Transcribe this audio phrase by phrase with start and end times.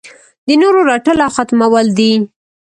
[0.47, 2.11] د نورو رټل او ختمول دي.